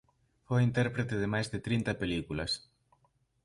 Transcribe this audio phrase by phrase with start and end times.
[0.47, 2.51] Foi intérprete de máis de trinta películas.